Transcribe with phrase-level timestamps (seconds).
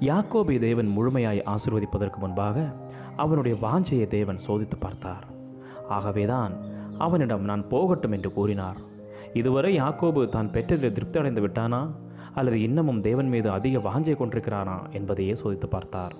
[0.00, 2.72] யாக்கோபை தேவன் முழுமையாய் ஆசிர்வதிப்பதற்கு முன்பாக
[3.16, 5.24] அவனுடைய வாஞ்சையை தேவன் சோதித்து பார்த்தார்.
[5.88, 6.56] ஆகவேதான்
[6.98, 8.76] அவனிடம் நான் போகட்டும் என்று கூறினார்.
[9.32, 11.90] இதுவரை யாக்கோபு தான் பெற்றதில் திருப்தி அடைந்து விட்டானா?
[12.34, 14.90] அல்லது இன்னமும் தேவன் மீது அதிக வாஞ்சை கொண்டிருக்கிறானா?
[14.90, 16.14] என்பதையே சோதித்து பார்த்தார்.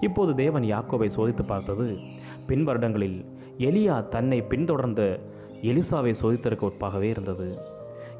[0.00, 1.98] இப்போது தேவன் யாக்கோவை சோதித்து பார்த்தது
[2.46, 3.24] பின் வருடங்களில்
[3.58, 5.20] எலியா தன்னை பின்தொடர்ந்த
[5.62, 7.58] எலிசாவை சோதித்ததற்கு ஒப்பாகவே இருந்தது.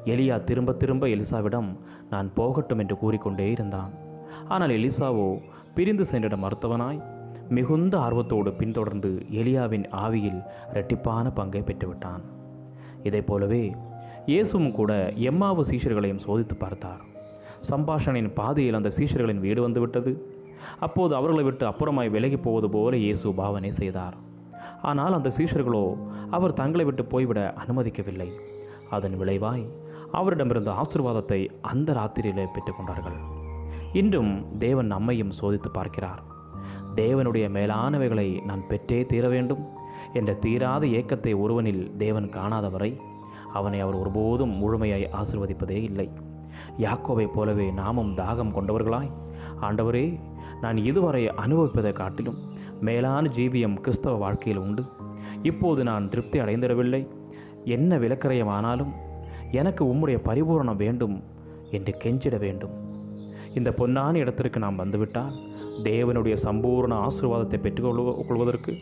[0.05, 1.77] எலியா திரும்ப திரும்ப எலிசாவிடம்
[2.09, 4.07] நான் போகட்டும் என்று கூறிக்கொண்டே இருந்தான்.
[4.53, 5.27] ஆனால் எலிசாவோ
[5.77, 6.99] பிரிந்து சென்றிட மறுத்தவனாய்
[7.57, 10.41] மிகுந்த ஆர்வத்தோடு பின்தொடர்ந்து எலியாவின் ஆவியில்
[10.73, 12.23] இரட்டிப்பான பங்கை பெற்றுவிட்டான்.
[13.07, 13.63] இதைப் போலவே
[14.31, 14.91] இயேசுவும் கூட
[15.29, 17.01] எம்மாவு சீஷர்களையும் சோதித்து பார்த்தார்.
[17.69, 20.11] சம்பாஷணின் பாதையில் அந்த சீஷர்களின் வீடு வந்துவிட்டது.
[20.85, 24.15] அப்போது அவர்களை விட்டு அப்புறமாய் விலகி போவது போல இயேசு பாவனை செய்தார்.
[24.89, 25.83] ஆனால் அந்த சீஷர்களோ
[26.37, 28.29] அவர் தங்களை விட்டு போய்விட அனுமதிக்கவில்லை.
[28.97, 29.65] அதன் விளைவாய்
[30.19, 31.41] அவரிடமிருந்த ஆசீர்வாதத்தை
[31.71, 33.19] அந்த ராத்திரியிலே பெற்றுக்கொண்டார்கள்
[33.93, 36.23] இன்றும் தேவன் நம்மையும் சோதித்து பார்க்கிறார்.
[36.95, 39.67] தேவனுடைய மேலானவைகளை நான் பெற்றே தீர வேண்டும்
[40.13, 42.99] என்ற தீராத ஏக்கத்தை ஒருவனில் தேவன் காணாதவரை
[43.53, 46.09] அவனை அவர் ஒருபோதும் முழுமையாய் ஆசிர்வதிப்பதே இல்லை.
[46.77, 49.11] யாக்கோவைப் போலவே நாமும் தாகம் கொண்டவர்களாய்
[49.61, 50.19] ஆண்டவரே
[50.61, 52.37] நான் இதுவரை அனுபவிப்பதை காட்டிலும்
[52.81, 54.83] மேலான ஜீவியம் கிறிஸ்தவ வாழ்க்கையில் உண்டு.
[55.41, 57.07] இப்போது நான் திருப்தி அடைந்திடவில்லை.
[57.63, 58.91] என்ன விலக்கரையமானாலும்
[59.51, 61.23] எனக்கு உம்முடைய பரிபூரணம் வேண்டும்
[61.71, 62.87] என்று கெஞ்சிட வேண்டும்.
[63.53, 65.35] இந்த பொன்னான இடத்திற்கு நாம் வந்துவிட்டால்
[65.83, 68.73] தேவனுடைய சம்பூர்ண ஆசீர்வாதத்தை பெற்றுக்கொள்ள கொள்வதற்கு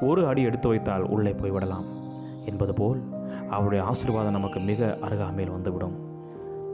[0.00, 1.86] ஒரு அடி எடுத்து வைத்தால் உள்ளே போய்விடலாம்
[2.44, 3.00] என்பது போல்
[3.50, 5.96] அவருடைய ஆசீர்வாதம் நமக்கு மிக அருகாமையில் வந்துவிடும்.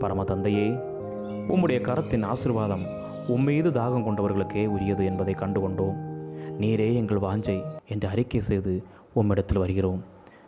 [0.00, 0.69] பரம தந்தையே
[1.52, 2.84] உம்முடைய கரத்தின் ஆசீர்வாதம்
[3.28, 5.97] உம்மீது தாகம் கொண்டவர்களுக்கே உரியது என்பதை கண்டுகொண்டோம்.
[6.61, 8.72] நீரே எங்கள் வாஞ்சை என்று அறிக்கை செய்து
[9.17, 10.05] உம்மிடத்தில் வருகிறோம்.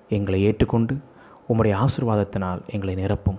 [0.09, 0.97] எங்களை ஏற்றுக்கொண்டு
[1.49, 3.39] உம்முடைய ஆசீர்வாதத்தினால் எங்களை நிரப்பும்.